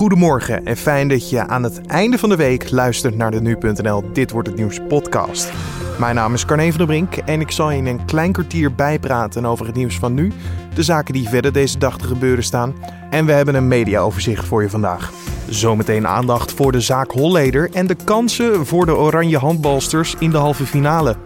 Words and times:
Goedemorgen 0.00 0.64
en 0.64 0.76
fijn 0.76 1.08
dat 1.08 1.30
je 1.30 1.46
aan 1.46 1.62
het 1.62 1.86
einde 1.86 2.18
van 2.18 2.28
de 2.28 2.36
week 2.36 2.70
luistert 2.70 3.16
naar 3.16 3.30
de 3.30 3.40
Nu.nl 3.40 4.12
Dit 4.12 4.30
Wordt 4.30 4.48
Het 4.48 4.56
Nieuws 4.56 4.78
podcast. 4.88 5.52
Mijn 5.98 6.14
naam 6.14 6.34
is 6.34 6.44
Carne 6.44 6.68
van 6.68 6.78
der 6.78 6.86
Brink 6.86 7.16
en 7.16 7.40
ik 7.40 7.50
zal 7.50 7.70
je 7.70 7.76
in 7.76 7.86
een 7.86 8.04
klein 8.04 8.32
kwartier 8.32 8.74
bijpraten 8.74 9.46
over 9.46 9.66
het 9.66 9.74
nieuws 9.74 9.98
van 9.98 10.14
nu, 10.14 10.32
de 10.74 10.82
zaken 10.82 11.14
die 11.14 11.28
verder 11.28 11.52
deze 11.52 11.78
dag 11.78 11.98
te 11.98 12.06
gebeuren 12.06 12.44
staan 12.44 12.74
en 13.10 13.26
we 13.26 13.32
hebben 13.32 13.54
een 13.54 13.68
mediaoverzicht 13.68 14.46
voor 14.46 14.62
je 14.62 14.70
vandaag. 14.70 15.12
Zometeen 15.48 16.06
aandacht 16.06 16.52
voor 16.52 16.72
de 16.72 16.80
zaak 16.80 17.10
Holleder 17.10 17.70
en 17.72 17.86
de 17.86 17.96
kansen 18.04 18.66
voor 18.66 18.86
de 18.86 18.96
oranje 18.96 19.38
handbalsters 19.38 20.14
in 20.18 20.30
de 20.30 20.38
halve 20.38 20.66
finale. 20.66 21.16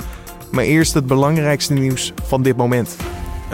Maar 0.51 0.65
eerst 0.65 0.95
het 0.95 1.07
belangrijkste 1.07 1.73
nieuws 1.73 2.13
van 2.23 2.43
dit 2.43 2.57
moment. 2.57 2.97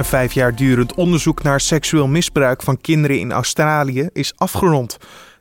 Een 0.00 0.06
vijf 0.06 0.32
jaar 0.32 0.54
durend 0.54 0.94
onderzoek 0.94 1.42
naar 1.42 1.60
seksueel 1.60 2.06
misbruik 2.06 2.62
van 2.62 2.80
kinderen 2.80 3.18
in 3.18 3.32
Australië 3.32 4.08
is 4.12 4.32
afgerond. 4.36 4.96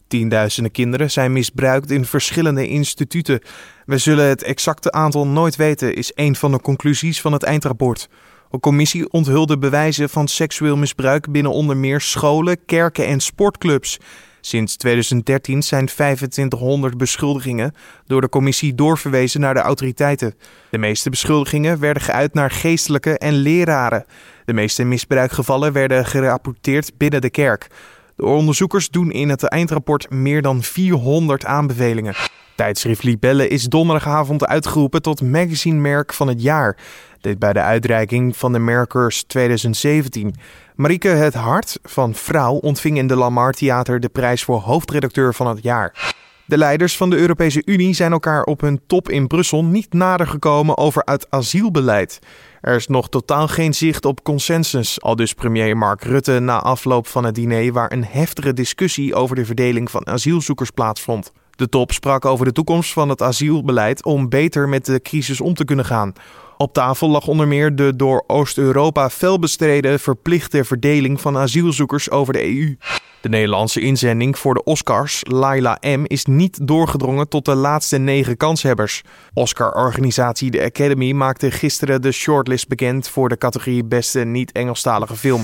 Tienduizenden 0.07 0.71
kinderen 0.71 1.11
zijn 1.11 1.33
misbruikt 1.33 1.91
in 1.91 2.05
verschillende 2.05 2.67
instituten. 2.67 3.41
We 3.85 3.97
zullen 3.97 4.25
het 4.25 4.43
exacte 4.43 4.91
aantal 4.91 5.27
nooit 5.27 5.55
weten, 5.55 5.95
is 5.95 6.11
een 6.15 6.35
van 6.35 6.51
de 6.51 6.61
conclusies 6.61 7.21
van 7.21 7.33
het 7.33 7.43
eindrapport. 7.43 8.09
Een 8.51 8.59
commissie 8.59 9.09
onthulde 9.11 9.57
bewijzen 9.57 10.09
van 10.09 10.27
seksueel 10.27 10.77
misbruik 10.77 11.31
binnen 11.31 11.51
onder 11.51 11.77
meer 11.77 12.01
scholen, 12.01 12.65
kerken 12.65 13.05
en 13.05 13.19
sportclubs. 13.19 13.97
Sinds 14.41 14.75
2013 14.75 15.63
zijn 15.63 15.85
2500 15.85 16.97
beschuldigingen 16.97 17.73
door 18.05 18.21
de 18.21 18.29
commissie 18.29 18.75
doorverwezen 18.75 19.41
naar 19.41 19.53
de 19.53 19.59
autoriteiten. 19.59 20.33
De 20.69 20.77
meeste 20.77 21.09
beschuldigingen 21.09 21.79
werden 21.79 22.03
geuit 22.03 22.33
naar 22.33 22.51
geestelijke 22.51 23.17
en 23.17 23.33
leraren. 23.33 24.05
De 24.45 24.53
meeste 24.53 24.83
misbruikgevallen 24.83 25.73
werden 25.73 26.05
gerapporteerd 26.05 26.91
binnen 26.97 27.21
de 27.21 27.29
kerk. 27.29 27.67
De 28.15 28.25
onderzoekers 28.25 28.89
doen 28.89 29.11
in 29.11 29.29
het 29.29 29.43
eindrapport 29.43 30.09
meer 30.09 30.41
dan 30.41 30.63
400 30.63 31.45
aanbevelingen. 31.45 32.15
Tijdschrift 32.59 33.03
Libelle 33.03 33.47
is 33.47 33.63
donderdagavond 33.63 34.45
uitgeroepen 34.45 35.01
tot 35.01 35.21
magazinemerk 35.21 36.13
van 36.13 36.27
het 36.27 36.41
jaar. 36.41 36.77
Dit 37.21 37.39
bij 37.39 37.53
de 37.53 37.61
uitreiking 37.61 38.37
van 38.37 38.51
de 38.51 38.59
Merkers 38.59 39.23
2017. 39.23 40.35
Marieke 40.75 41.07
Het 41.07 41.33
Hart 41.33 41.79
van 41.83 42.13
Vrouw 42.13 42.53
ontving 42.53 42.97
in 42.97 43.07
de 43.07 43.15
Lamar 43.15 43.53
Theater 43.53 43.99
de 43.99 44.09
prijs 44.09 44.43
voor 44.43 44.59
hoofdredacteur 44.59 45.33
van 45.33 45.47
het 45.47 45.63
jaar. 45.63 46.13
De 46.45 46.57
leiders 46.57 46.97
van 46.97 47.09
de 47.09 47.17
Europese 47.17 47.61
Unie 47.65 47.93
zijn 47.93 48.11
elkaar 48.11 48.43
op 48.43 48.61
hun 48.61 48.81
top 48.87 49.09
in 49.09 49.27
Brussel 49.27 49.65
niet 49.65 49.93
nader 49.93 50.27
gekomen 50.27 50.77
over 50.77 51.01
het 51.05 51.27
asielbeleid. 51.29 52.19
Er 52.61 52.75
is 52.75 52.87
nog 52.87 53.09
totaal 53.09 53.47
geen 53.47 53.73
zicht 53.73 54.05
op 54.05 54.23
consensus, 54.23 55.01
al 55.01 55.15
dus 55.15 55.33
premier 55.33 55.77
Mark 55.77 56.03
Rutte 56.03 56.39
na 56.39 56.61
afloop 56.61 57.07
van 57.07 57.23
het 57.23 57.35
diner 57.35 57.73
waar 57.73 57.91
een 57.91 58.05
heftige 58.05 58.53
discussie 58.53 59.15
over 59.15 59.35
de 59.35 59.45
verdeling 59.45 59.91
van 59.91 60.07
asielzoekers 60.07 60.69
plaatsvond. 60.69 61.31
De 61.59 61.69
top 61.69 61.91
sprak 61.91 62.25
over 62.25 62.45
de 62.45 62.51
toekomst 62.51 62.93
van 62.93 63.09
het 63.09 63.21
asielbeleid 63.21 64.05
om 64.05 64.29
beter 64.29 64.69
met 64.69 64.85
de 64.85 65.01
crisis 65.01 65.41
om 65.41 65.53
te 65.53 65.65
kunnen 65.65 65.85
gaan. 65.85 66.13
Op 66.57 66.73
tafel 66.73 67.09
lag 67.09 67.27
onder 67.27 67.47
meer 67.47 67.75
de 67.75 67.95
door 67.95 68.23
Oost-Europa 68.27 69.09
fel 69.09 69.39
bestreden 69.39 69.99
verplichte 69.99 70.63
verdeling 70.63 71.21
van 71.21 71.37
asielzoekers 71.37 72.09
over 72.09 72.33
de 72.33 72.43
EU. 72.43 72.77
De 73.21 73.29
Nederlandse 73.29 73.81
inzending 73.81 74.37
voor 74.37 74.53
de 74.53 74.63
Oscars, 74.63 75.21
Laila 75.27 75.77
M, 75.81 76.03
is 76.03 76.25
niet 76.25 76.67
doorgedrongen 76.67 77.29
tot 77.29 77.45
de 77.45 77.55
laatste 77.55 77.97
negen 77.97 78.37
kanshebbers. 78.37 79.01
Oscar-organisatie 79.33 80.51
The 80.51 80.63
Academy 80.63 81.11
maakte 81.11 81.51
gisteren 81.51 82.01
de 82.01 82.11
shortlist 82.11 82.67
bekend 82.67 83.09
voor 83.09 83.29
de 83.29 83.37
categorie 83.37 83.85
Beste 83.85 84.19
Niet-Engelstalige 84.19 85.15
Film. 85.15 85.43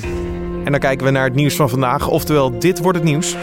En 0.64 0.72
dan 0.72 0.80
kijken 0.80 1.06
we 1.06 1.12
naar 1.12 1.24
het 1.24 1.36
nieuws 1.36 1.56
van 1.56 1.70
vandaag, 1.70 2.08
oftewel 2.08 2.60
dit 2.60 2.80
wordt 2.80 2.98
het 2.98 3.08
nieuws. 3.08 3.36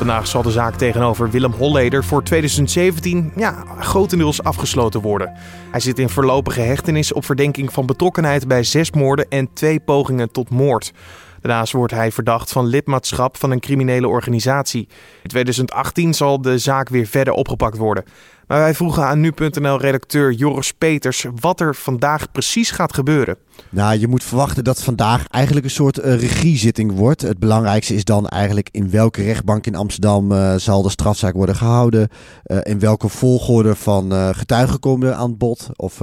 Vandaag 0.00 0.26
zal 0.26 0.42
de 0.42 0.50
zaak 0.50 0.74
tegenover 0.74 1.30
Willem 1.30 1.52
Holleder 1.52 2.04
voor 2.04 2.22
2017 2.22 3.32
ja, 3.36 3.64
grotendeels 3.78 4.42
afgesloten 4.42 5.00
worden. 5.00 5.32
Hij 5.70 5.80
zit 5.80 5.98
in 5.98 6.08
voorlopige 6.08 6.60
hechtenis 6.60 7.12
op 7.12 7.24
verdenking 7.24 7.72
van 7.72 7.86
betrokkenheid 7.86 8.48
bij 8.48 8.62
zes 8.62 8.90
moorden 8.90 9.28
en 9.28 9.52
twee 9.52 9.80
pogingen 9.80 10.32
tot 10.32 10.50
moord. 10.50 10.92
Daarnaast 11.40 11.72
wordt 11.72 11.92
hij 11.92 12.12
verdacht 12.12 12.52
van 12.52 12.66
lidmaatschap 12.66 13.36
van 13.36 13.50
een 13.50 13.60
criminele 13.60 14.08
organisatie. 14.08 14.88
In 15.22 15.28
2018 15.28 16.14
zal 16.14 16.42
de 16.42 16.58
zaak 16.58 16.88
weer 16.88 17.06
verder 17.06 17.34
opgepakt 17.34 17.76
worden. 17.76 18.04
Maar 18.50 18.58
wij 18.58 18.74
vroegen 18.74 19.04
aan 19.04 19.20
nu.nl-redacteur 19.20 20.32
Joris 20.32 20.72
Peters 20.72 21.26
wat 21.40 21.60
er 21.60 21.74
vandaag 21.74 22.30
precies 22.32 22.70
gaat 22.70 22.94
gebeuren. 22.94 23.36
Nou, 23.68 23.98
je 23.98 24.08
moet 24.08 24.24
verwachten 24.24 24.64
dat 24.64 24.82
vandaag 24.82 25.26
eigenlijk 25.26 25.66
een 25.66 25.72
soort 25.72 25.98
uh, 25.98 26.20
regiezitting 26.20 26.92
wordt. 26.92 27.22
Het 27.22 27.38
belangrijkste 27.38 27.94
is 27.94 28.04
dan 28.04 28.28
eigenlijk 28.28 28.68
in 28.70 28.90
welke 28.90 29.22
rechtbank 29.22 29.66
in 29.66 29.74
Amsterdam 29.74 30.32
uh, 30.32 30.54
zal 30.54 30.82
de 30.82 30.90
strafzaak 30.90 31.34
worden 31.34 31.56
gehouden. 31.56 32.08
Uh, 32.46 32.58
in 32.62 32.78
welke 32.78 33.08
volgorde 33.08 33.74
van 33.74 34.12
getuigen 34.34 34.80
komen 34.80 35.16
aan 35.16 35.36
bod. 35.36 35.68
Of 35.76 36.02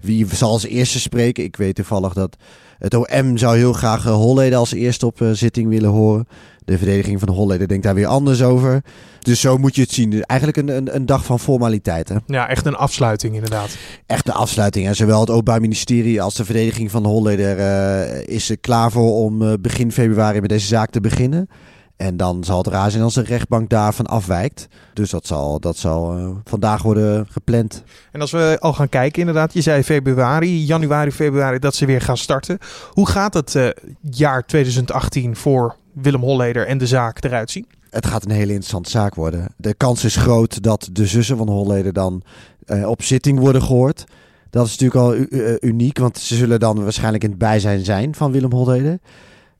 wie 0.00 0.26
zal 0.34 0.50
als 0.50 0.64
eerste 0.64 1.00
spreken. 1.00 1.44
Ik 1.44 1.56
weet 1.56 1.74
toevallig 1.74 2.12
dat 2.12 2.36
het 2.78 2.94
OM 2.94 3.36
zou 3.36 3.56
heel 3.56 3.72
graag 3.72 4.04
Holleden 4.04 4.58
als 4.58 4.72
eerste 4.72 5.06
op 5.06 5.20
zitting 5.32 5.68
willen 5.68 5.90
horen. 5.90 6.26
De 6.70 6.78
verdediging 6.78 7.20
van 7.20 7.28
Holleden 7.28 7.68
denkt 7.68 7.84
daar 7.84 7.94
weer 7.94 8.06
anders 8.06 8.42
over. 8.42 8.82
Dus 9.20 9.40
zo 9.40 9.58
moet 9.58 9.74
je 9.74 9.82
het 9.82 9.90
zien. 9.90 10.22
Eigenlijk 10.24 10.58
een, 10.58 10.76
een, 10.76 10.94
een 10.94 11.06
dag 11.06 11.24
van 11.24 11.40
formaliteiten. 11.40 12.22
Ja, 12.26 12.48
echt 12.48 12.66
een 12.66 12.74
afsluiting 12.74 13.34
inderdaad. 13.34 13.76
Echt 14.06 14.28
een 14.28 14.34
afsluiting. 14.34 14.86
En 14.86 14.96
zowel 14.96 15.20
het 15.20 15.30
Openbaar 15.30 15.60
Ministerie 15.60 16.22
als 16.22 16.34
de 16.34 16.44
verdediging 16.44 16.90
van 16.90 17.04
Holleder 17.04 17.58
uh, 17.58 18.22
is 18.26 18.50
er 18.50 18.58
klaar 18.58 18.90
voor 18.90 19.14
om 19.14 19.42
uh, 19.42 19.52
begin 19.60 19.92
februari 19.92 20.40
met 20.40 20.48
deze 20.48 20.66
zaak 20.66 20.90
te 20.90 21.00
beginnen. 21.00 21.48
En 21.96 22.16
dan 22.16 22.44
zal 22.44 22.58
het 22.58 22.66
raar 22.66 22.90
zijn 22.90 23.02
als 23.02 23.14
de 23.14 23.22
rechtbank 23.22 23.70
daarvan 23.70 24.06
afwijkt. 24.06 24.68
Dus 24.94 25.10
dat 25.10 25.26
zal, 25.26 25.60
dat 25.60 25.76
zal 25.76 26.18
uh, 26.18 26.30
vandaag 26.44 26.82
worden 26.82 27.26
gepland. 27.30 27.82
En 28.12 28.20
als 28.20 28.30
we 28.30 28.56
al 28.60 28.72
gaan 28.72 28.88
kijken, 28.88 29.20
inderdaad, 29.20 29.52
je 29.52 29.60
zei 29.60 29.82
februari, 29.82 30.64
januari, 30.64 31.12
februari, 31.12 31.58
dat 31.58 31.74
ze 31.74 31.86
weer 31.86 32.00
gaan 32.00 32.16
starten. 32.16 32.58
Hoe 32.90 33.08
gaat 33.08 33.34
het 33.34 33.54
uh, 33.54 33.68
jaar 34.10 34.46
2018 34.46 35.36
voor 35.36 35.76
Willem 35.92 36.20
Holleder 36.20 36.66
en 36.66 36.78
de 36.78 36.86
zaak 36.86 37.24
eruit 37.24 37.50
zien? 37.50 37.66
Het 37.90 38.06
gaat 38.06 38.24
een 38.24 38.30
hele 38.30 38.52
interessante 38.52 38.90
zaak 38.90 39.14
worden. 39.14 39.54
De 39.56 39.74
kans 39.74 40.04
is 40.04 40.16
groot 40.16 40.62
dat 40.62 40.88
de 40.92 41.06
zussen 41.06 41.36
van 41.36 41.48
Holleder 41.48 41.92
dan 41.92 42.22
uh, 42.66 42.88
op 42.88 43.02
zitting 43.02 43.38
worden 43.38 43.62
gehoord. 43.62 44.04
Dat 44.50 44.66
is 44.66 44.76
natuurlijk 44.78 45.00
al 45.00 45.38
uniek, 45.68 45.98
want 45.98 46.18
ze 46.18 46.36
zullen 46.36 46.60
dan 46.60 46.82
waarschijnlijk 46.82 47.24
in 47.24 47.30
het 47.30 47.38
bijzijn 47.38 47.84
zijn 47.84 48.14
van 48.14 48.32
Willem 48.32 48.52
Holleder. 48.52 48.98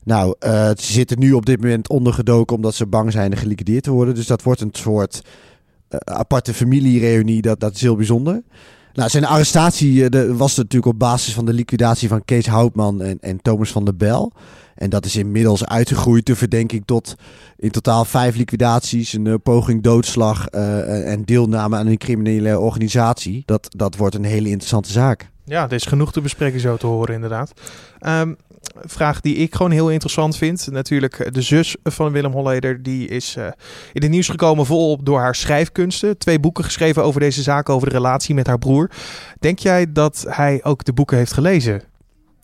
Nou, 0.04 0.34
uh, 0.44 0.68
ze 0.68 0.92
zitten 0.92 1.18
nu 1.18 1.32
op 1.32 1.46
dit 1.46 1.60
moment 1.60 1.88
ondergedoken 1.88 2.56
omdat 2.56 2.74
ze 2.74 2.86
bang 2.86 3.12
zijn 3.12 3.36
geliquideerd 3.36 3.82
te 3.82 3.90
worden. 3.90 4.14
Dus 4.14 4.26
dat 4.26 4.42
wordt 4.42 4.60
een 4.60 4.70
soort 4.72 5.22
aparte 5.98 6.54
familiereunie. 6.54 7.42
Dat, 7.42 7.60
dat 7.60 7.74
is 7.74 7.80
heel 7.80 7.96
bijzonder. 7.96 8.42
Nou, 8.92 9.10
zijn 9.10 9.24
arrestatie 9.24 10.10
uh, 10.10 10.36
was 10.36 10.56
natuurlijk 10.56 10.92
op 10.92 10.98
basis 10.98 11.34
van 11.34 11.46
de 11.46 11.52
liquidatie 11.52 12.08
van 12.08 12.24
Kees 12.24 12.46
Houtman 12.46 13.02
en, 13.02 13.18
en 13.20 13.42
Thomas 13.42 13.70
van 13.70 13.84
der 13.84 13.96
Bel. 13.96 14.32
En 14.74 14.90
dat 14.90 15.04
is 15.04 15.16
inmiddels 15.16 15.66
uitgegroeid 15.66 16.26
de 16.26 16.36
verdenking 16.36 16.82
tot 16.84 17.14
in 17.56 17.70
totaal 17.70 18.04
vijf 18.04 18.36
liquidaties, 18.36 19.12
een 19.12 19.24
uh, 19.24 19.34
poging 19.42 19.82
doodslag 19.82 20.46
uh, 20.54 21.12
en 21.12 21.24
deelname 21.24 21.76
aan 21.76 21.86
een 21.86 21.98
criminele 21.98 22.58
organisatie. 22.58 23.42
Dat, 23.46 23.68
dat 23.76 23.96
wordt 23.96 24.14
een 24.14 24.24
hele 24.24 24.48
interessante 24.48 24.92
zaak. 24.92 25.29
Ja, 25.44 25.64
er 25.64 25.72
is 25.72 25.86
genoeg 25.86 26.12
te 26.12 26.20
bespreken 26.20 26.60
zo 26.60 26.76
te 26.76 26.86
horen 26.86 27.14
inderdaad. 27.14 27.52
Um, 28.06 28.36
vraag 28.82 29.20
die 29.20 29.36
ik 29.36 29.54
gewoon 29.54 29.70
heel 29.70 29.90
interessant 29.90 30.36
vind. 30.36 30.68
Natuurlijk 30.70 31.34
de 31.34 31.42
zus 31.42 31.76
van 31.82 32.12
Willem 32.12 32.32
Holleder. 32.32 32.82
Die 32.82 33.08
is 33.08 33.36
uh, 33.38 33.44
in 33.92 34.02
het 34.02 34.10
nieuws 34.10 34.28
gekomen 34.28 34.66
volop 34.66 35.04
door 35.04 35.18
haar 35.18 35.34
schrijfkunsten. 35.34 36.18
Twee 36.18 36.40
boeken 36.40 36.64
geschreven 36.64 37.04
over 37.04 37.20
deze 37.20 37.42
zaak, 37.42 37.68
over 37.68 37.88
de 37.88 37.94
relatie 37.94 38.34
met 38.34 38.46
haar 38.46 38.58
broer. 38.58 38.90
Denk 39.38 39.58
jij 39.58 39.92
dat 39.92 40.24
hij 40.28 40.60
ook 40.62 40.84
de 40.84 40.92
boeken 40.92 41.16
heeft 41.16 41.32
gelezen? 41.32 41.82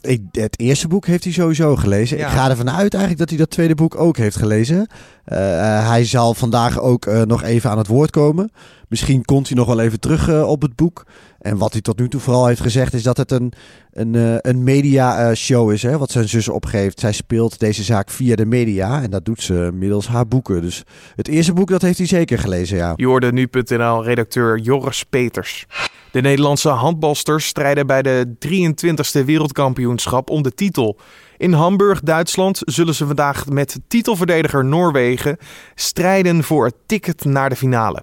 Ik, 0.01 0.23
het 0.31 0.61
eerste 0.61 0.89
boek 0.89 1.07
heeft 1.07 1.25
hij 1.25 1.33
sowieso 1.33 1.77
gelezen. 1.77 2.19
Ja. 2.19 2.27
Ik 2.27 2.33
ga 2.33 2.51
ervan 2.51 2.71
uit 2.71 2.95
eigenlijk 2.95 3.19
dat 3.19 3.29
hij 3.29 3.39
dat 3.39 3.51
tweede 3.51 3.75
boek 3.75 4.01
ook 4.01 4.17
heeft 4.17 4.37
gelezen. 4.37 4.77
Uh, 4.77 5.39
uh, 5.39 5.89
hij 5.89 6.05
zal 6.05 6.35
vandaag 6.35 6.81
ook 6.81 7.07
uh, 7.07 7.23
nog 7.23 7.43
even 7.43 7.71
aan 7.71 7.79
het 7.79 7.87
woord 7.87 8.11
komen. 8.11 8.51
Misschien 8.89 9.25
komt 9.25 9.49
hij 9.49 9.57
nog 9.57 9.67
wel 9.67 9.81
even 9.81 10.01
terug 10.01 10.45
op 10.45 10.63
het 10.63 10.77
boek. 10.77 11.07
En 11.47 11.57
wat 11.57 11.73
hij 11.73 11.81
tot 11.81 11.99
nu 11.99 12.09
toe 12.09 12.21
vooral 12.21 12.47
heeft 12.47 12.61
gezegd 12.61 12.95
is 12.95 13.03
dat 13.03 13.17
het 13.17 13.31
een, 13.31 13.53
een, 13.93 14.39
een 14.49 14.63
media 14.63 15.35
show 15.35 15.73
is. 15.73 15.83
Hè, 15.83 15.99
wat 15.99 16.11
zijn 16.11 16.29
zus 16.29 16.49
opgeeft. 16.49 17.01
Zij 17.01 17.13
speelt 17.13 17.59
deze 17.59 17.83
zaak 17.83 18.11
via 18.11 18.37
de 18.37 18.47
media. 18.47 19.03
En 19.03 19.11
dat 19.11 19.25
doet 19.25 19.43
ze 19.43 19.71
middels 19.75 20.07
haar 20.07 20.29
boeken. 20.29 20.63
Dus 20.63 20.83
het 21.17 21.29
eerste 21.29 21.53
boek 21.53 21.69
dat 21.69 21.83
heeft 21.83 21.99
hij 21.99 22.07
zeker 22.07 22.39
gelezen, 22.39 22.77
ja. 22.77 22.93
Je 22.97 23.07
hoorde 23.07 23.33
nu.nl 23.33 24.05
redacteur 24.05 24.59
Joris 24.59 25.05
Peters. 25.05 25.67
De 26.11 26.21
Nederlandse 26.21 26.69
handbalsters 26.69 27.47
strijden 27.47 27.87
bij 27.87 28.03
de 28.03 28.37
23e 28.47 29.25
wereldkampioenschap 29.25 30.31
om 30.31 30.43
de 30.43 30.55
titel. 30.55 30.99
In 31.37 31.53
Hamburg, 31.53 32.01
Duitsland, 32.01 32.61
zullen 32.65 32.95
ze 32.95 33.07
vandaag 33.07 33.47
met 33.47 33.79
titelverdediger 33.89 34.65
Noorwegen 34.65 35.37
strijden 35.75 36.45
voor 36.45 36.65
het 36.65 36.75
ticket 36.87 37.25
naar 37.25 37.49
de 37.49 37.57
finale. 37.57 38.03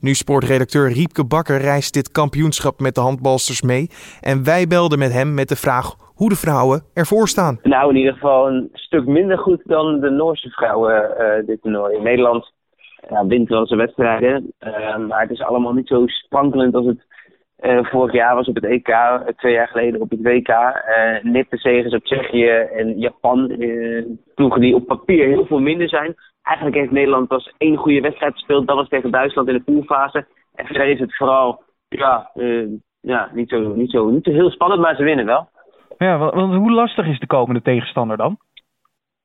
Nu 0.00 0.14
sportredacteur 0.14 0.92
Riepke 0.92 1.26
Bakker 1.26 1.60
reist 1.60 1.94
dit 1.94 2.10
kampioenschap 2.10 2.80
met 2.80 2.94
de 2.94 3.00
handbalsters 3.00 3.62
mee. 3.62 3.88
En 4.20 4.44
wij 4.44 4.66
belden 4.66 4.98
met 4.98 5.12
hem 5.12 5.34
met 5.34 5.48
de 5.48 5.56
vraag 5.56 5.94
hoe 6.14 6.28
de 6.28 6.36
vrouwen 6.36 6.82
ervoor 6.94 7.28
staan. 7.28 7.58
Nou, 7.62 7.90
in 7.90 7.96
ieder 7.96 8.12
geval 8.12 8.48
een 8.48 8.68
stuk 8.72 9.06
minder 9.06 9.38
goed 9.38 9.60
dan 9.64 10.00
de 10.00 10.10
Noorse 10.10 10.50
vrouwen 10.50 11.10
uh, 11.18 11.46
dit 11.46 11.62
toernooi. 11.62 11.96
In 11.96 12.02
Nederland 12.02 12.52
ja, 13.08 13.26
wint 13.26 13.48
wel 13.48 13.66
zijn 13.66 13.78
wedstrijden. 13.78 14.52
maar 15.08 15.20
het 15.20 15.30
is 15.30 15.42
allemaal 15.42 15.72
niet 15.72 15.88
zo 15.88 16.06
sprankelend 16.06 16.74
als 16.74 16.86
het 16.86 17.06
vorig 17.86 18.12
jaar 18.12 18.34
was 18.34 18.48
op 18.48 18.54
het 18.54 18.64
EK, 18.64 18.90
twee 19.36 19.52
jaar 19.52 19.68
geleden 19.68 20.00
op 20.00 20.10
het 20.10 20.22
WK. 20.22 20.48
Uh, 20.48 21.32
nipte 21.32 21.56
zegens 21.56 21.94
op 21.94 22.04
Tsjechië 22.04 22.48
en 22.48 22.98
Japan. 22.98 23.56
ploegen 24.34 24.60
die 24.60 24.74
op 24.74 24.86
papier 24.86 25.26
heel 25.26 25.46
veel 25.46 25.60
minder 25.60 25.88
zijn. 25.88 26.14
Eigenlijk 26.48 26.76
heeft 26.76 26.90
Nederland 26.90 27.28
pas 27.28 27.52
één 27.58 27.76
goede 27.76 28.00
wedstrijd 28.00 28.32
gespeeld. 28.32 28.66
Dat 28.66 28.76
was 28.76 28.88
tegen 28.88 29.10
Duitsland 29.10 29.48
in 29.48 29.54
de 29.54 29.62
poolfase. 29.62 30.26
En 30.54 30.66
verder 30.66 30.86
is 30.86 31.00
het 31.00 31.16
vooral 31.16 31.62
ja, 31.88 32.30
ja, 33.00 33.30
niet, 33.32 33.48
zo, 33.48 33.74
niet, 33.74 33.90
zo, 33.90 34.10
niet 34.10 34.24
zo 34.24 34.30
heel 34.30 34.50
spannend, 34.50 34.80
maar 34.80 34.96
ze 34.96 35.02
winnen 35.02 35.26
wel. 35.26 35.48
Ja, 35.98 36.18
want 36.18 36.54
hoe 36.54 36.72
lastig 36.72 37.06
is 37.06 37.18
de 37.18 37.26
komende 37.26 37.62
tegenstander 37.62 38.16
dan? 38.16 38.38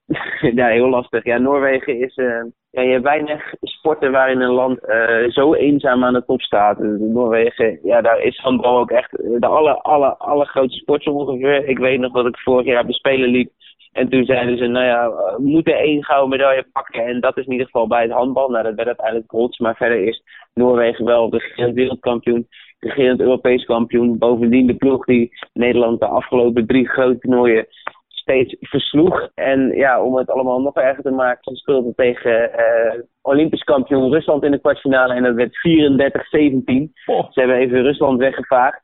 ja, 0.60 0.68
heel 0.68 0.90
lastig. 0.90 1.24
Ja, 1.24 1.38
Noorwegen 1.38 2.00
is. 2.00 2.18
Uh, 2.18 2.44
ja, 2.70 2.82
je 2.82 2.92
hebt 2.92 3.04
weinig 3.04 3.54
sporten 3.62 4.12
waarin 4.12 4.42
een 4.42 4.52
land 4.52 4.80
uh, 4.88 5.30
zo 5.30 5.54
eenzaam 5.54 6.04
aan 6.04 6.14
de 6.14 6.26
top 6.26 6.42
staat. 6.42 6.80
Noorwegen, 7.00 7.80
ja, 7.84 8.02
daar 8.02 8.20
is 8.22 8.38
handbal 8.38 8.80
ook 8.80 8.92
echt 8.92 9.12
de 9.12 9.48
aller, 9.48 9.74
aller, 9.74 10.16
allergrootste 10.16 10.80
sport 10.80 11.08
ongeveer. 11.08 11.68
Ik 11.68 11.78
weet 11.78 12.00
nog 12.00 12.12
dat 12.12 12.28
ik 12.28 12.38
vorig 12.38 12.66
jaar 12.66 12.82
op 12.82 12.88
de 12.88 12.94
Spelen 12.94 13.30
liep. 13.30 13.52
En 13.94 14.10
toen 14.10 14.26
zeiden 14.26 14.58
ze, 14.58 14.66
nou 14.68 14.86
ja, 14.86 15.10
we 15.10 15.36
moeten 15.40 15.78
één 15.78 16.04
gouden 16.04 16.30
medaille 16.30 16.66
pakken. 16.72 17.06
En 17.06 17.20
dat 17.20 17.38
is 17.38 17.46
in 17.46 17.52
ieder 17.52 17.66
geval 17.66 17.88
bij 17.88 18.02
het 18.02 18.12
handbal. 18.12 18.50
Nou, 18.50 18.64
dat 18.64 18.76
werd 18.76 18.88
uiteindelijk 18.88 19.28
brons. 19.28 19.58
Maar 19.58 19.76
verder 19.76 20.08
is 20.08 20.24
Noorwegen 20.54 21.06
wel 21.06 21.30
de 21.30 21.72
wereldkampioen 21.74 22.48
regerend 22.80 23.20
Europees 23.20 23.66
kampioen. 23.66 24.18
Bovendien 24.18 24.68
de 24.68 24.76
ploeg 24.76 25.06
die 25.06 25.32
Nederland 25.54 26.00
de 26.00 26.06
afgelopen 26.06 26.68
drie 26.68 26.90
grote 26.90 27.20
toernooien 27.20 27.68
steeds 28.08 28.56
versloeg. 28.60 29.30
En 29.36 29.72
ja, 29.76 30.04
om 30.04 30.16
het 30.16 30.30
allemaal 30.30 30.62
nog 30.62 30.76
erger 30.76 31.04
te 31.04 31.12
maken, 31.12 31.44
ze 31.44 31.56
speelden 31.56 31.96
tegen 31.96 32.52
uh, 32.52 33.02
Olympisch 33.22 33.64
kampioen 33.64 34.12
Rusland 34.12 34.44
in 34.44 34.52
de 34.52 34.60
kwartfinale. 34.60 35.14
En 35.14 35.24
dat 35.24 35.36
werd 35.36 35.52
34-17. 35.52 36.92
Ze 37.06 37.40
hebben 37.40 37.58
even 37.58 37.82
Rusland 37.82 38.20
weggevaagd. 38.20 38.83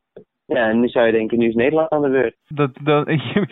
Ja, 0.49 0.69
en 0.69 0.79
nu 0.79 0.87
zou 0.87 1.05
je 1.05 1.11
denken, 1.11 1.37
nu 1.37 1.47
is 1.47 1.55
Nederland 1.55 1.89
aan 1.89 2.01
de 2.01 2.09
beurt. 2.09 2.35
Dat, 2.47 2.71
dat, 2.83 3.07
je, 3.33 3.47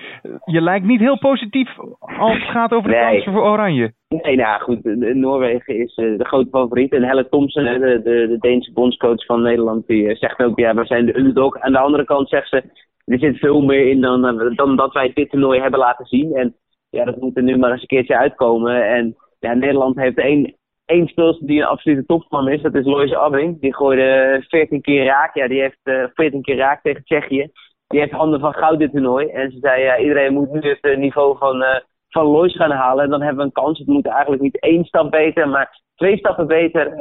je 0.46 0.62
lijkt 0.62 0.86
niet 0.86 1.00
heel 1.00 1.18
positief 1.18 1.78
als 2.00 2.34
het 2.34 2.50
gaat 2.50 2.74
over 2.74 2.90
de 2.90 2.96
nee. 2.96 3.12
kansen 3.12 3.32
voor 3.32 3.44
Oranje. 3.44 3.94
Nee, 4.08 4.36
nou 4.36 4.62
goed, 4.62 4.84
Noorwegen 5.16 5.76
is 5.76 5.98
uh, 5.98 6.18
de 6.18 6.26
grote 6.26 6.50
favoriet. 6.50 6.94
En 6.94 7.04
Helle 7.04 7.30
Thompson, 7.30 7.64
de, 7.64 7.80
de, 7.80 8.28
de 8.28 8.38
Deense 8.40 8.74
bondscoach 8.74 9.26
van 9.26 9.42
Nederland, 9.42 9.88
die 9.88 10.04
uh, 10.04 10.16
zegt 10.16 10.44
ook, 10.44 10.60
ja, 10.60 10.74
we 10.74 10.86
zijn 10.86 11.06
de 11.06 11.18
underdog. 11.18 11.60
Aan 11.60 11.72
de 11.72 11.80
andere 11.80 12.06
kant 12.06 12.30
zegt 12.30 12.50
ze, 12.50 12.64
er 13.06 13.20
zit 13.20 13.38
veel 13.38 13.62
meer 13.62 13.88
in 13.90 14.02
dan, 14.02 14.26
eh, 14.26 14.56
dan 14.56 14.76
dat 14.76 14.94
wij 14.94 15.12
dit 15.14 15.30
toernooi 15.30 15.60
hebben 15.60 15.80
laten 15.80 16.06
zien. 16.06 16.36
En 16.36 16.56
ja, 16.90 17.06
dat 17.06 17.22
moet 17.22 17.38
er 17.38 17.44
nu 17.44 17.58
maar 17.58 17.72
eens 17.72 17.82
een 17.82 17.88
keertje 17.88 18.18
uitkomen. 18.18 18.88
En 18.88 19.16
ja, 19.40 19.54
Nederland 19.54 19.96
heeft 19.96 20.18
één 20.18 20.56
één 20.88 21.08
speelster 21.08 21.48
die 21.48 21.62
een 21.62 21.68
absolute 21.68 22.06
topvorm 22.06 22.48
is. 22.48 22.62
Dat 22.62 22.76
is 22.76 22.86
Lois 22.86 23.14
Abbing. 23.14 23.62
Die 23.62 23.76
gooide 23.76 24.44
14 24.48 24.82
keer 24.82 25.06
raak. 25.06 25.36
Ja, 25.36 25.48
die 25.48 25.62
heeft 25.62 25.80
uh, 25.84 26.04
14 26.14 26.42
keer 26.42 26.58
raak 26.58 26.82
tegen 26.82 27.04
Tsjechië. 27.04 27.50
Die 27.88 28.00
heeft 28.00 28.12
handen 28.12 28.40
van 28.40 28.54
goud 28.54 28.80
dit 28.80 28.92
toernooi. 28.92 29.28
En 29.28 29.52
ze 29.52 29.58
zei, 29.60 29.82
ja, 29.82 29.98
iedereen 29.98 30.34
moet 30.34 30.52
nu 30.52 30.78
het 30.82 30.98
niveau 30.98 31.38
van, 31.38 31.62
uh, 31.62 31.76
van 32.10 32.26
Lois 32.26 32.56
gaan 32.56 32.72
halen. 32.72 33.04
En 33.04 33.10
dan 33.10 33.22
hebben 33.22 33.38
we 33.38 33.44
een 33.44 33.64
kans. 33.64 33.80
Het 33.80 33.88
moet 33.88 34.08
eigenlijk 34.08 34.42
niet 34.42 34.60
één 34.60 34.84
stap 34.86 35.12
beter, 35.12 35.50
maar 35.50 35.82
twee 35.96 36.18
stappen 36.18 36.48
beter 36.48 36.96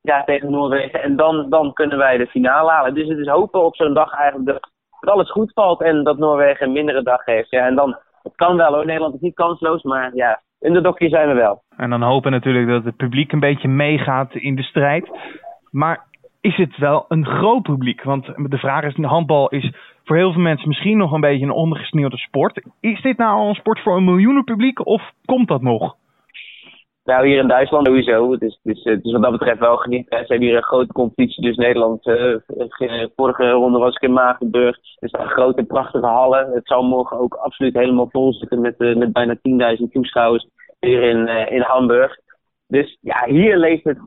ja, 0.00 0.24
tegen 0.24 0.50
Noorwegen. 0.50 1.02
En 1.02 1.16
dan, 1.16 1.50
dan 1.50 1.72
kunnen 1.72 1.98
wij 1.98 2.16
de 2.16 2.26
finale 2.26 2.70
halen. 2.70 2.94
Dus 2.94 3.08
het 3.08 3.18
is 3.18 3.26
hopen 3.26 3.64
op 3.64 3.76
zo'n 3.76 3.94
dag 3.94 4.12
eigenlijk 4.12 4.46
dat, 4.46 4.70
dat 5.00 5.14
alles 5.14 5.30
goed 5.30 5.52
valt. 5.52 5.82
En 5.82 6.04
dat 6.04 6.18
Noorwegen 6.18 6.66
een 6.66 6.72
mindere 6.72 7.02
dag 7.02 7.24
heeft. 7.24 7.50
Ja, 7.50 7.66
en 7.66 7.74
dan, 7.74 7.98
het 8.22 8.34
kan 8.34 8.56
wel 8.56 8.74
hoor. 8.74 8.86
Nederland 8.86 9.14
is 9.14 9.20
niet 9.20 9.34
kansloos. 9.34 9.82
Maar 9.82 10.14
ja, 10.14 10.42
in 10.66 10.72
de 10.72 10.80
dokje 10.80 11.08
zijn 11.08 11.28
we 11.28 11.34
wel. 11.34 11.62
En 11.76 11.90
dan 11.90 12.02
hopen 12.02 12.30
natuurlijk 12.30 12.68
dat 12.68 12.84
het 12.84 12.96
publiek 12.96 13.32
een 13.32 13.40
beetje 13.40 13.68
meegaat 13.68 14.34
in 14.34 14.54
de 14.54 14.62
strijd. 14.62 15.10
Maar 15.70 16.04
is 16.40 16.56
het 16.56 16.76
wel 16.76 17.04
een 17.08 17.26
groot 17.26 17.62
publiek? 17.62 18.02
Want 18.02 18.26
de 18.36 18.58
vraag 18.58 18.84
is, 18.84 18.96
handbal 18.96 19.48
is 19.48 19.72
voor 20.04 20.16
heel 20.16 20.32
veel 20.32 20.42
mensen 20.42 20.68
misschien 20.68 20.96
nog 20.96 21.12
een 21.12 21.20
beetje 21.20 21.44
een 21.44 21.50
ondergesneeuwde 21.50 22.16
sport. 22.16 22.62
Is 22.80 23.02
dit 23.02 23.16
nou 23.16 23.38
al 23.38 23.48
een 23.48 23.54
sport 23.54 23.80
voor 23.80 23.96
een 23.96 24.04
miljoenen 24.04 24.44
publiek 24.44 24.86
of 24.86 25.02
komt 25.24 25.48
dat 25.48 25.62
nog? 25.62 25.96
Nou, 27.06 27.26
hier 27.26 27.38
in 27.38 27.48
Duitsland 27.48 27.86
sowieso. 27.86 28.32
Het 28.32 28.42
is, 28.42 28.58
wat 29.02 29.22
dat 29.22 29.30
betreft 29.30 29.58
wel 29.58 29.76
geniet. 29.76 30.06
Ze 30.08 30.16
hebben 30.16 30.40
hier 30.40 30.56
een 30.56 30.62
grote 30.62 30.92
competitie. 30.92 31.42
Dus 31.42 31.56
Nederland, 31.56 32.06
uh, 32.06 32.36
vorige 33.16 33.50
ronde 33.50 33.78
was 33.78 33.94
ik 33.94 34.02
in 34.02 34.12
Magenburg. 34.12 34.78
Er 34.98 35.08
staan 35.08 35.28
grote, 35.28 35.62
prachtige 35.62 36.06
hallen. 36.06 36.50
Het 36.52 36.66
zal 36.66 36.82
morgen 36.82 37.18
ook 37.18 37.34
absoluut 37.34 37.74
helemaal 37.74 38.08
vol 38.10 38.32
zitten 38.32 38.60
met, 38.60 38.74
uh, 38.78 38.96
met 38.96 39.12
bijna 39.12 39.36
10.000 39.42 39.92
toeschouwers 39.92 40.48
hier 40.80 41.02
in, 41.02 41.28
in 41.28 41.60
Hamburg. 41.60 42.18
Dus 42.68 42.98
ja, 43.00 43.24
hier 43.26 43.56
leeft 43.56 43.84
het 43.84 43.98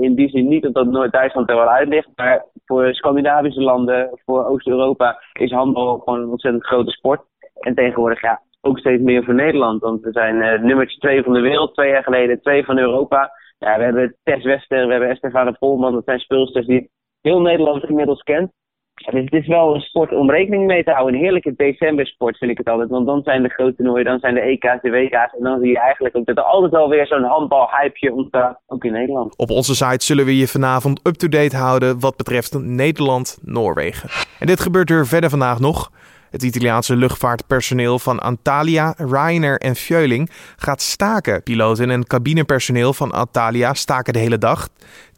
in 0.00 0.14
die 0.14 0.28
zin 0.28 0.48
niet 0.48 0.66
omdat 0.66 0.86
Noord-Duitsland 0.86 1.50
er 1.50 1.56
wel 1.56 1.68
uit 1.68 1.88
ligt. 1.88 2.08
Maar 2.16 2.44
voor 2.64 2.94
Scandinavische 2.94 3.60
landen, 3.60 4.10
voor 4.24 4.46
Oost-Europa, 4.46 5.22
is 5.32 5.50
handbal 5.50 5.98
gewoon 5.98 6.20
een 6.20 6.28
ontzettend 6.28 6.66
grote 6.66 6.90
sport. 6.90 7.20
En 7.60 7.74
tegenwoordig, 7.74 8.22
ja, 8.22 8.40
ook 8.60 8.78
steeds 8.78 9.02
meer 9.02 9.24
voor 9.24 9.34
Nederland. 9.34 9.80
Want 9.80 10.02
we 10.02 10.12
zijn 10.12 10.36
uh, 10.36 10.62
nummertje 10.62 10.98
twee 10.98 11.22
van 11.22 11.32
de 11.32 11.40
wereld, 11.40 11.74
twee 11.74 11.90
jaar 11.90 12.02
geleden 12.02 12.40
twee 12.40 12.64
van 12.64 12.78
Europa. 12.78 13.32
Ja, 13.58 13.76
we 13.78 13.84
hebben 13.84 14.16
Tess 14.22 14.44
Wester, 14.44 14.86
we 14.86 14.92
hebben 14.92 15.10
Estefane 15.10 15.56
Polman. 15.58 15.92
Dat 15.92 16.04
zijn 16.04 16.18
speelsters 16.18 16.66
die 16.66 16.90
heel 17.20 17.40
Nederland 17.40 17.84
inmiddels 17.84 18.22
kent. 18.22 18.52
Dus 18.94 19.24
het 19.24 19.32
is 19.32 19.46
wel 19.46 19.74
een 19.74 19.80
sport 19.80 20.12
om 20.12 20.30
rekening 20.30 20.66
mee 20.66 20.84
te 20.84 20.90
houden. 20.90 21.14
Een 21.14 21.20
heerlijke 21.20 21.54
decembersport 21.56 22.36
vind 22.36 22.50
ik 22.50 22.58
het 22.58 22.68
altijd. 22.68 22.88
Want 22.88 23.06
dan 23.06 23.22
zijn 23.22 23.42
de 23.42 23.48
grote 23.48 23.74
toernooien, 23.74 24.04
dan 24.04 24.18
zijn 24.18 24.34
de 24.34 24.40
EK's, 24.40 24.82
de 24.82 24.90
WK's. 24.90 25.34
En 25.38 25.44
dan 25.44 25.60
zie 25.60 25.68
je 25.68 25.78
eigenlijk 25.78 26.16
ook 26.16 26.26
dat 26.26 26.36
er 26.36 26.42
altijd 26.42 26.74
alweer 26.74 27.06
zo'n 27.06 27.22
handbalhypeje 27.22 28.14
ontstaat. 28.14 28.60
Ook 28.66 28.84
in 28.84 28.92
Nederland. 28.92 29.36
Op 29.36 29.50
onze 29.50 29.74
site 29.74 30.04
zullen 30.04 30.24
we 30.24 30.36
je 30.36 30.48
vanavond 30.48 31.00
up-to-date 31.06 31.56
houden 31.56 32.00
wat 32.00 32.16
betreft 32.16 32.58
Nederland-Noorwegen. 32.62 34.08
En 34.40 34.46
dit 34.46 34.60
gebeurt 34.60 34.90
er 34.90 35.06
verder 35.06 35.30
vandaag 35.30 35.60
nog. 35.60 35.90
Het 36.30 36.42
Italiaanse 36.42 36.96
luchtvaartpersoneel 36.96 37.98
van 37.98 38.18
Antalya, 38.18 38.94
Ryanair 38.96 39.58
en 39.58 39.76
Vueling 39.76 40.30
gaat 40.56 40.82
staken. 40.82 41.42
Piloten 41.42 41.90
en 41.90 42.06
cabinepersoneel 42.06 42.92
van 42.92 43.10
Antalya 43.12 43.74
staken 43.74 44.12
de 44.12 44.18
hele 44.18 44.38
dag. 44.38 44.68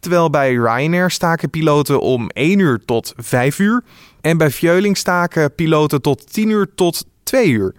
Terwijl 0.01 0.31
bij 0.31 0.55
Ryanair 0.55 1.11
staken 1.11 1.51
piloten 1.51 2.01
om 2.01 2.29
1 2.29 2.59
uur 2.59 2.83
tot 2.85 3.13
5 3.17 3.59
uur. 3.59 3.83
En 4.21 4.37
bij 4.37 4.51
Vueling 4.51 4.97
staken 4.97 5.55
piloten 5.55 6.03
tot 6.03 6.33
10 6.33 6.49
uur 6.49 6.71
tot 6.75 7.05
2 7.23 7.49
uur. 7.49 7.75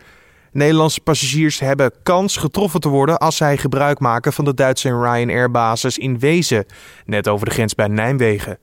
Nederlandse 0.52 1.02
passagiers 1.02 1.60
hebben 1.60 1.92
kans 2.04 2.38
getroffen 2.38 2.80
te 2.80 2.90
worden 2.90 3.18
als 3.18 3.38
zij 3.38 3.58
gebruik 3.58 4.00
maken 4.00 4.34
van 4.34 4.46
de 4.46 4.54
Duitse 4.54 4.90
Ryanair 4.90 5.52
basis 5.52 5.98
in 5.98 6.20
Wezen, 6.20 6.66
net 7.06 7.28
over 7.28 7.46
de 7.46 7.52
grens 7.52 7.76
bij 7.76 7.88
Nijmegen. 7.88 8.58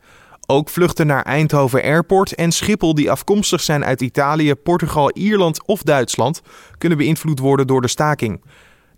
Ook 0.50 0.69
vluchten 0.69 1.07
naar 1.07 1.23
Eindhoven 1.23 1.83
Airport 1.83 2.35
en 2.35 2.52
Schiphol 2.52 2.95
die 2.95 3.11
afkomstig 3.11 3.61
zijn 3.61 3.85
uit 3.85 4.00
Italië, 4.00 4.54
Portugal, 4.54 5.11
Ierland 5.11 5.66
of 5.66 5.83
Duitsland 5.83 6.42
kunnen 6.78 6.99
beïnvloed 6.99 7.38
worden 7.38 7.66
door 7.66 7.80
de 7.80 7.88
staking. 7.88 8.42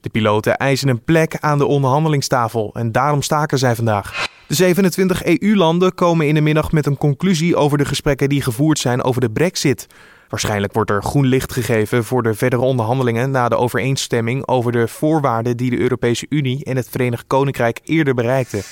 De 0.00 0.08
piloten 0.08 0.56
eisen 0.56 0.88
een 0.88 1.04
plek 1.04 1.36
aan 1.40 1.58
de 1.58 1.66
onderhandelingstafel 1.66 2.70
en 2.74 2.92
daarom 2.92 3.22
staken 3.22 3.58
zij 3.58 3.74
vandaag. 3.74 4.28
De 4.48 4.54
27 4.54 5.24
EU-landen 5.24 5.94
komen 5.94 6.26
in 6.26 6.34
de 6.34 6.40
middag 6.40 6.72
met 6.72 6.86
een 6.86 6.98
conclusie 6.98 7.56
over 7.56 7.78
de 7.78 7.84
gesprekken 7.84 8.28
die 8.28 8.42
gevoerd 8.42 8.78
zijn 8.78 9.02
over 9.02 9.20
de 9.20 9.30
Brexit. 9.30 9.86
Waarschijnlijk 10.28 10.72
wordt 10.72 10.90
er 10.90 11.02
groen 11.02 11.26
licht 11.26 11.52
gegeven 11.52 12.04
voor 12.04 12.22
de 12.22 12.34
verdere 12.34 12.62
onderhandelingen 12.62 13.30
na 13.30 13.48
de 13.48 13.56
overeenstemming 13.56 14.46
over 14.46 14.72
de 14.72 14.88
voorwaarden 14.88 15.56
die 15.56 15.70
de 15.70 15.78
Europese 15.78 16.26
Unie 16.28 16.64
en 16.64 16.76
het 16.76 16.88
Verenigd 16.90 17.24
Koninkrijk 17.26 17.80
eerder 17.84 18.14
bereikten. 18.14 18.62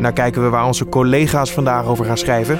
Nou 0.00 0.14
kijken 0.14 0.42
we 0.42 0.48
waar 0.48 0.66
onze 0.66 0.88
collega's 0.88 1.52
vandaag 1.52 1.84
over 1.84 2.04
gaan 2.04 2.18
schrijven. 2.18 2.58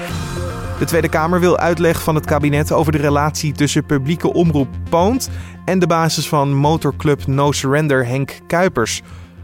De 0.79 0.85
Tweede 0.85 1.09
Kamer 1.09 1.41
wil 1.41 1.59
uitleg 1.59 2.03
van 2.03 2.15
het 2.15 2.27
kabinet 2.27 2.73
over 2.73 2.93
de 2.93 2.99
relatie 2.99 3.53
tussen 3.53 3.87
publieke 3.87 4.33
omroep 4.33 4.69
Poont 4.91 5.31
en 5.65 5.79
de 5.79 5.87
basis 5.87 6.29
van 6.29 6.55
motorclub 6.55 7.27
No 7.27 7.53
Surrender 7.53 8.07
Henk 8.07 8.39
Kuipers. 8.47 9.03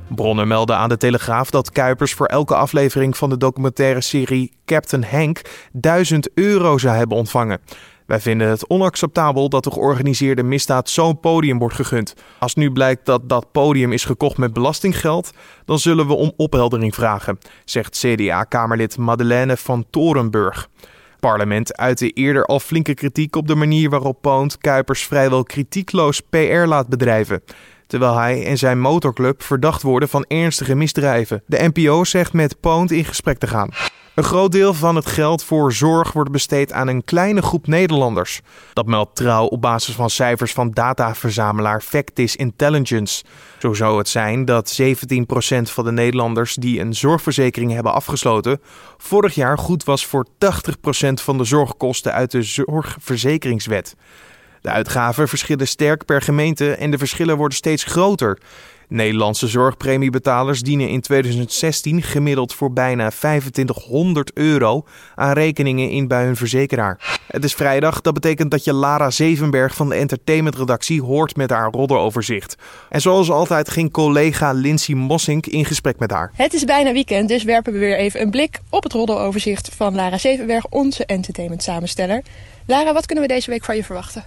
Bronnen 0.08 0.48
melden 0.48 0.76
aan 0.76 0.88
de 0.88 0.96
Telegraaf 0.96 1.50
dat 1.50 1.70
Kuipers 1.70 2.14
voor 2.14 2.26
elke 2.26 2.54
aflevering 2.54 3.16
van 3.16 3.28
de 3.28 3.36
documentaire 3.36 4.00
serie 4.00 4.52
Captain 4.64 5.04
Henk 5.04 5.40
1000 5.72 6.30
euro 6.34 6.78
zou 6.78 6.96
hebben 6.96 7.16
ontvangen. 7.16 7.60
Wij 8.06 8.20
vinden 8.20 8.48
het 8.48 8.68
onacceptabel 8.68 9.48
dat 9.48 9.64
de 9.64 9.70
georganiseerde 9.70 10.42
misdaad 10.42 10.90
zo'n 10.90 11.20
podium 11.20 11.58
wordt 11.58 11.74
gegund. 11.74 12.14
Als 12.38 12.54
nu 12.54 12.72
blijkt 12.72 13.06
dat 13.06 13.28
dat 13.28 13.52
podium 13.52 13.92
is 13.92 14.04
gekocht 14.04 14.36
met 14.36 14.52
belastinggeld, 14.52 15.30
dan 15.64 15.78
zullen 15.78 16.06
we 16.06 16.14
om 16.14 16.32
opheldering 16.36 16.94
vragen, 16.94 17.38
zegt 17.64 17.98
CDA-kamerlid 17.98 18.98
Madeleine 18.98 19.56
van 19.56 19.86
Torenburg. 19.90 20.68
Parlement 21.20 21.76
uitte 21.76 22.10
eerder 22.10 22.44
al 22.44 22.60
flinke 22.60 22.94
kritiek 22.94 23.36
op 23.36 23.46
de 23.46 23.54
manier 23.54 23.90
waarop 23.90 24.20
Poont 24.20 24.58
Kuipers 24.58 25.02
vrijwel 25.06 25.42
kritiekloos 25.42 26.20
PR 26.20 26.66
laat 26.66 26.88
bedrijven 26.88 27.42
terwijl 27.86 28.16
hij 28.16 28.46
en 28.46 28.58
zijn 28.58 28.80
motorclub 28.80 29.42
verdacht 29.42 29.82
worden 29.82 30.08
van 30.08 30.24
ernstige 30.28 30.74
misdrijven. 30.74 31.42
De 31.46 31.70
NPO 31.72 32.04
zegt 32.04 32.32
met 32.32 32.60
Poont 32.60 32.90
in 32.90 33.04
gesprek 33.04 33.38
te 33.38 33.46
gaan. 33.46 33.68
Een 34.16 34.24
groot 34.24 34.52
deel 34.52 34.74
van 34.74 34.96
het 34.96 35.06
geld 35.06 35.44
voor 35.44 35.72
zorg 35.72 36.12
wordt 36.12 36.30
besteed 36.30 36.72
aan 36.72 36.88
een 36.88 37.04
kleine 37.04 37.42
groep 37.42 37.66
Nederlanders. 37.66 38.40
Dat 38.72 38.86
meldt 38.86 39.16
trouw 39.16 39.46
op 39.46 39.60
basis 39.60 39.94
van 39.94 40.10
cijfers 40.10 40.52
van 40.52 40.70
dataverzamelaar 40.70 41.80
Factis 41.80 42.36
Intelligence. 42.36 43.24
Zo 43.58 43.72
zou 43.72 43.98
het 43.98 44.08
zijn 44.08 44.44
dat 44.44 44.80
17% 44.82 44.86
van 45.62 45.84
de 45.84 45.92
Nederlanders 45.92 46.54
die 46.54 46.80
een 46.80 46.94
zorgverzekering 46.94 47.72
hebben 47.72 47.92
afgesloten, 47.92 48.60
vorig 48.96 49.34
jaar 49.34 49.58
goed 49.58 49.84
was 49.84 50.06
voor 50.06 50.26
80% 50.26 50.28
van 51.12 51.38
de 51.38 51.44
zorgkosten 51.44 52.12
uit 52.12 52.30
de 52.30 52.42
zorgverzekeringswet. 52.42 53.94
De 54.60 54.70
uitgaven 54.70 55.28
verschillen 55.28 55.68
sterk 55.68 56.04
per 56.04 56.22
gemeente 56.22 56.74
en 56.74 56.90
de 56.90 56.98
verschillen 56.98 57.36
worden 57.36 57.56
steeds 57.56 57.84
groter. 57.84 58.38
Nederlandse 58.88 59.46
zorgpremiebetalers 59.46 60.62
dienen 60.62 60.88
in 60.88 61.00
2016 61.00 62.02
gemiddeld 62.02 62.54
voor 62.54 62.72
bijna 62.72 63.08
2500 63.08 64.30
euro 64.34 64.84
aan 65.14 65.32
rekeningen 65.32 65.90
in 65.90 66.08
bij 66.08 66.24
hun 66.24 66.36
verzekeraar. 66.36 67.18
Het 67.26 67.44
is 67.44 67.54
vrijdag, 67.54 68.00
dat 68.00 68.14
betekent 68.14 68.50
dat 68.50 68.64
je 68.64 68.72
Lara 68.72 69.10
Zevenberg 69.10 69.74
van 69.74 69.88
de 69.88 69.94
entertainmentredactie 69.94 71.02
hoort 71.02 71.36
met 71.36 71.50
haar 71.50 71.70
roddeloverzicht. 71.70 72.56
En 72.88 73.00
zoals 73.00 73.30
altijd 73.30 73.70
ging 73.70 73.92
collega 73.92 74.52
Lindsay 74.52 74.94
Mossink 74.94 75.46
in 75.46 75.64
gesprek 75.64 75.98
met 75.98 76.10
haar. 76.10 76.32
Het 76.34 76.54
is 76.54 76.64
bijna 76.64 76.92
weekend, 76.92 77.28
dus 77.28 77.44
werpen 77.44 77.72
we 77.72 77.78
weer 77.78 77.96
even 77.96 78.20
een 78.20 78.30
blik 78.30 78.60
op 78.70 78.82
het 78.82 78.92
roddeloverzicht 78.92 79.74
van 79.74 79.94
Lara 79.94 80.18
Zevenberg, 80.18 80.66
onze 80.68 81.04
entertainment 81.06 81.62
samensteller. 81.62 82.22
Lara, 82.66 82.92
wat 82.92 83.06
kunnen 83.06 83.24
we 83.26 83.32
deze 83.34 83.50
week 83.50 83.64
van 83.64 83.76
je 83.76 83.84
verwachten? 83.84 84.24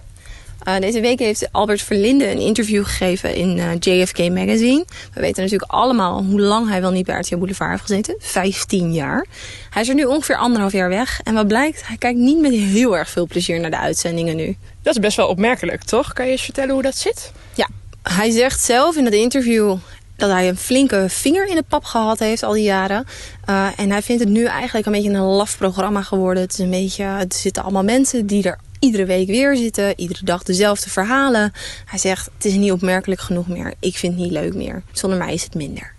Uh, 0.67 0.79
deze 0.79 0.99
week 0.99 1.19
heeft 1.19 1.51
Albert 1.51 1.81
Verlinde 1.81 2.31
een 2.31 2.39
interview 2.39 2.83
gegeven 2.83 3.35
in 3.35 3.57
uh, 3.57 3.71
JFK 3.79 4.17
Magazine. 4.17 4.85
We 5.13 5.21
weten 5.21 5.43
natuurlijk 5.43 5.71
allemaal 5.71 6.23
hoe 6.23 6.39
lang 6.39 6.69
hij 6.69 6.81
wel 6.81 6.91
niet 6.91 7.05
bij 7.05 7.19
RTL 7.19 7.37
Boulevard 7.37 7.69
heeft 7.69 7.81
gezeten. 7.81 8.15
15 8.19 8.93
jaar. 8.93 9.25
Hij 9.69 9.81
is 9.81 9.89
er 9.89 9.95
nu 9.95 10.03
ongeveer 10.03 10.35
anderhalf 10.35 10.71
jaar 10.71 10.89
weg. 10.89 11.19
En 11.23 11.33
wat 11.33 11.47
blijkt, 11.47 11.87
hij 11.87 11.97
kijkt 11.97 12.19
niet 12.19 12.39
met 12.39 12.51
heel 12.51 12.97
erg 12.97 13.09
veel 13.09 13.27
plezier 13.27 13.59
naar 13.59 13.71
de 13.71 13.77
uitzendingen 13.77 14.35
nu. 14.35 14.55
Dat 14.81 14.93
is 14.93 14.99
best 14.99 15.17
wel 15.17 15.27
opmerkelijk, 15.27 15.83
toch? 15.83 16.13
Kan 16.13 16.25
je 16.25 16.31
eens 16.31 16.41
vertellen 16.41 16.73
hoe 16.73 16.81
dat 16.81 16.97
zit? 16.97 17.31
Ja, 17.53 17.67
hij 18.03 18.29
zegt 18.29 18.61
zelf 18.61 18.95
in 18.95 19.05
het 19.05 19.13
interview 19.13 19.77
dat 20.15 20.29
hij 20.29 20.47
een 20.47 20.57
flinke 20.57 21.05
vinger 21.07 21.47
in 21.47 21.55
de 21.55 21.63
pap 21.67 21.83
gehad 21.83 22.19
heeft 22.19 22.43
al 22.43 22.53
die 22.53 22.63
jaren. 22.63 23.05
Uh, 23.49 23.67
en 23.77 23.91
hij 23.91 24.01
vindt 24.01 24.23
het 24.23 24.31
nu 24.31 24.45
eigenlijk 24.45 24.85
een 24.85 24.91
beetje 24.91 25.09
een 25.09 25.21
laf 25.21 25.57
programma 25.57 26.01
geworden. 26.01 26.43
Het 26.43 26.53
is 26.53 26.59
een 26.59 26.69
beetje, 26.69 27.03
er 27.03 27.25
zitten 27.27 27.63
allemaal 27.63 27.83
mensen 27.83 28.27
die 28.27 28.43
er 28.43 28.59
iedere 28.79 29.05
week 29.05 29.27
weer 29.27 29.55
zitten. 29.55 29.93
Iedere 29.99 30.25
dag 30.25 30.43
dezelfde 30.43 30.89
verhalen. 30.89 31.51
Hij 31.85 31.99
zegt, 31.99 32.29
het 32.33 32.45
is 32.45 32.53
niet 32.53 32.71
opmerkelijk 32.71 33.21
genoeg 33.21 33.47
meer. 33.47 33.73
Ik 33.79 33.97
vind 33.97 34.13
het 34.13 34.21
niet 34.21 34.31
leuk 34.31 34.53
meer. 34.53 34.83
Zonder 34.91 35.19
mij 35.19 35.33
is 35.33 35.43
het 35.43 35.55
minder. 35.55 35.93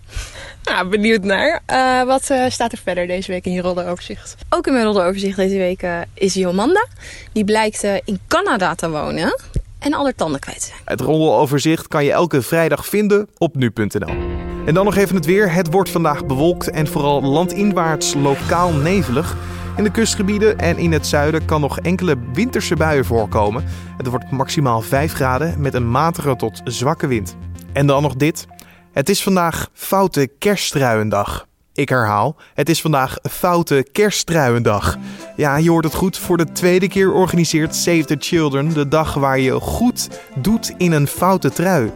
Nou, 0.63 0.87
benieuwd 0.89 1.23
naar. 1.23 1.61
Uh, 1.67 2.03
wat 2.03 2.29
uh, 2.31 2.49
staat 2.49 2.71
er 2.71 2.79
verder 2.83 3.07
deze 3.07 3.31
week 3.31 3.45
in 3.45 3.51
je 3.51 3.61
rolleroverzicht? 3.61 4.35
Ook 4.49 4.67
in 4.67 4.73
mijn 4.73 4.85
rolleroverzicht 4.85 5.37
deze 5.37 5.57
week 5.57 5.83
uh, 5.83 5.99
is 6.13 6.33
Jomanda. 6.33 6.87
Die 7.31 7.45
blijkt 7.45 7.83
in 7.83 8.19
Canada 8.27 8.75
te 8.75 8.89
wonen 8.89 9.39
en 9.79 9.93
al 9.93 10.03
haar 10.03 10.15
tanden 10.15 10.39
kwijt 10.39 10.61
zijn. 10.61 10.79
Het 10.85 11.01
rolleroverzicht 11.01 11.87
kan 11.87 12.05
je 12.05 12.11
elke 12.11 12.41
vrijdag 12.41 12.85
vinden 12.85 13.27
op 13.37 13.55
nu.nl. 13.55 14.39
En 14.65 14.73
dan 14.73 14.85
nog 14.85 14.95
even 14.95 15.15
het 15.15 15.25
weer. 15.25 15.53
Het 15.53 15.71
wordt 15.71 15.89
vandaag 15.89 16.25
bewolkt 16.25 16.69
en 16.69 16.87
vooral 16.87 17.21
landinwaarts 17.21 18.13
lokaal 18.13 18.71
nevelig. 18.71 19.35
In 19.81 19.87
de 19.87 19.93
kustgebieden 19.93 20.57
en 20.57 20.77
in 20.77 20.91
het 20.91 21.07
zuiden 21.07 21.45
kan 21.45 21.61
nog 21.61 21.79
enkele 21.79 22.17
winterse 22.33 22.75
buien 22.75 23.05
voorkomen. 23.05 23.63
Het 23.97 24.07
wordt 24.07 24.31
maximaal 24.31 24.81
5 24.81 25.13
graden 25.13 25.61
met 25.61 25.73
een 25.73 25.91
matige 25.91 26.35
tot 26.35 26.61
zwakke 26.63 27.07
wind. 27.07 27.35
En 27.73 27.87
dan 27.87 28.01
nog 28.01 28.15
dit. 28.15 28.47
Het 28.91 29.09
is 29.09 29.23
vandaag 29.23 29.69
Foute 29.73 30.29
Kerstruiendag. 30.39 31.47
Ik 31.73 31.89
herhaal, 31.89 32.35
het 32.53 32.69
is 32.69 32.81
vandaag 32.81 33.17
Foute 33.21 33.87
Kerstruiendag. 33.91 34.97
Ja, 35.35 35.55
je 35.55 35.69
hoort 35.69 35.83
het 35.83 35.93
goed. 35.93 36.17
Voor 36.17 36.37
de 36.37 36.51
tweede 36.51 36.87
keer 36.87 37.11
organiseert 37.11 37.75
Save 37.75 38.05
the 38.05 38.17
Children 38.19 38.73
de 38.73 38.87
dag 38.87 39.13
waar 39.13 39.39
je 39.39 39.59
goed 39.59 40.09
doet 40.35 40.73
in 40.77 40.91
een 40.91 41.07
foute 41.07 41.49
trui. 41.49 41.91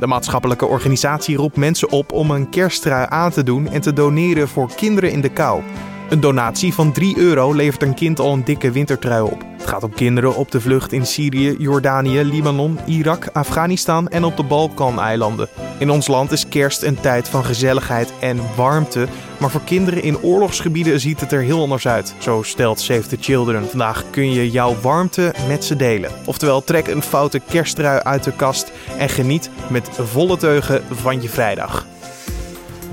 De 0.00 0.06
maatschappelijke 0.06 0.66
organisatie 0.66 1.36
roept 1.36 1.56
mensen 1.56 1.90
op 1.90 2.12
om 2.12 2.30
een 2.30 2.48
kersttrui 2.48 3.06
aan 3.08 3.30
te 3.30 3.42
doen 3.42 3.68
en 3.68 3.80
te 3.80 3.92
doneren 3.92 4.48
voor 4.48 4.74
kinderen 4.74 5.12
in 5.12 5.20
de 5.20 5.28
kou. 5.28 5.62
Een 6.10 6.20
donatie 6.20 6.74
van 6.74 6.92
3 6.92 7.18
euro 7.18 7.52
levert 7.52 7.82
een 7.82 7.94
kind 7.94 8.20
al 8.20 8.32
een 8.32 8.44
dikke 8.44 8.70
wintertrui 8.70 9.22
op. 9.22 9.44
Het 9.56 9.66
gaat 9.66 9.82
om 9.82 9.94
kinderen 9.94 10.36
op 10.36 10.50
de 10.50 10.60
vlucht 10.60 10.92
in 10.92 11.06
Syrië, 11.06 11.54
Jordanië, 11.58 12.22
Libanon, 12.22 12.78
Irak, 12.86 13.28
Afghanistan 13.32 14.08
en 14.08 14.24
op 14.24 14.36
de 14.36 14.42
Balkaneilanden. 14.42 15.48
In 15.78 15.90
ons 15.90 16.06
land 16.06 16.32
is 16.32 16.48
kerst 16.48 16.82
een 16.82 17.00
tijd 17.00 17.28
van 17.28 17.44
gezelligheid 17.44 18.12
en 18.20 18.40
warmte, 18.56 19.06
maar 19.38 19.50
voor 19.50 19.64
kinderen 19.64 20.02
in 20.02 20.22
oorlogsgebieden 20.22 21.00
ziet 21.00 21.20
het 21.20 21.32
er 21.32 21.42
heel 21.42 21.60
anders 21.60 21.88
uit. 21.88 22.14
Zo 22.18 22.42
stelt 22.42 22.80
Save 22.80 23.08
the 23.08 23.16
Children. 23.20 23.68
Vandaag 23.68 24.04
kun 24.10 24.32
je 24.32 24.50
jouw 24.50 24.76
warmte 24.80 25.34
met 25.48 25.64
ze 25.64 25.76
delen. 25.76 26.10
Oftewel, 26.24 26.64
trek 26.64 26.86
een 26.86 27.02
foute 27.02 27.40
kersttrui 27.48 28.00
uit 28.00 28.24
de 28.24 28.32
kast 28.32 28.72
en 28.98 29.08
geniet 29.08 29.50
met 29.68 29.88
volle 29.92 30.36
teugen 30.36 30.82
van 30.90 31.22
je 31.22 31.28
vrijdag. 31.28 31.86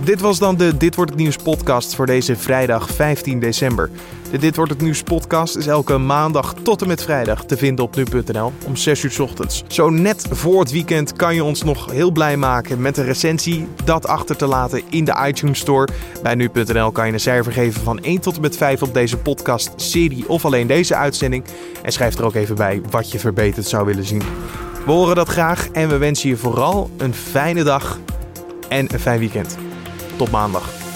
Dit 0.04 0.22
was 0.22 0.40
dan 0.40 0.58
de 0.58 0.78
Dit 0.78 0.96
wordt 0.96 1.12
het 1.12 1.20
nieuws 1.20 1.36
podcast 1.36 1.96
voor 1.96 2.06
deze 2.06 2.36
vrijdag 2.36 2.90
15 2.90 3.40
december. 3.40 3.90
De 4.32 4.38
Dit 4.38 4.56
wordt 4.56 4.72
het 4.72 4.82
nieuws 4.82 5.04
podcast 5.04 5.56
is 5.56 5.68
elke 5.68 5.98
maandag 5.98 6.54
tot 6.54 6.82
en 6.82 6.88
met 6.88 7.04
vrijdag 7.04 7.46
te 7.46 7.58
vinden 7.58 7.86
op 7.86 7.96
nu.nl 7.96 8.54
om 8.66 8.76
6 8.76 9.04
uur 9.04 9.22
ochtends. 9.22 9.64
Zo 9.68 9.90
net 9.90 10.28
voor 10.32 10.60
het 10.60 10.72
weekend 10.72 11.14
kan 11.14 11.36
je 11.36 11.44
ons 11.44 11.64
nog 11.64 11.92
heel 11.92 12.12
blij 12.12 12.38
maken 12.38 12.82
met 12.82 12.98
een 12.98 13.06
recensie. 13.06 13.68
Dat 13.84 14.08
achter 14.08 14.36
te 14.36 14.48
laten 14.48 14.82
in 14.90 15.06
de 15.06 15.24
iTunes 15.28 15.60
Store. 15.60 15.88
Bij 16.24 16.36
nu.nl 16.36 16.92
kan 16.92 17.08
je 17.08 17.14
een 17.14 17.20
cijfer 17.20 17.52
geven 17.52 17.82
van 17.82 18.00
1 18.00 18.20
tot 18.20 18.36
en 18.36 18.42
met 18.42 18.58
5 18.58 18.82
op 18.82 18.94
deze 18.94 19.18
podcast 19.18 19.72
serie 19.76 20.30
of 20.30 20.46
alleen 20.46 20.68
deze 20.68 20.96
uitzending. 20.96 21.44
En 21.82 21.92
schrijf 21.92 22.18
er 22.18 22.26
ook 22.26 22.36
even 22.36 22.56
bij 22.56 22.82
wat 22.90 23.12
je 23.12 23.20
verbeterd 23.20 23.68
zou 23.68 23.86
willen 23.86 24.06
zien. 24.06 24.22
We 24.86 24.92
horen 24.92 25.16
dat 25.16 25.30
graag 25.30 25.70
en 25.70 25.90
we 25.90 25.98
wensen 25.98 26.30
je 26.30 26.38
vooral 26.38 26.90
een 26.98 27.14
fijne 27.14 27.64
dag 27.64 28.00
en 28.70 28.94
een 28.94 29.00
fijn 29.00 29.20
weekend. 29.20 29.58
Tot 30.18 30.32
maandag. 30.32 30.87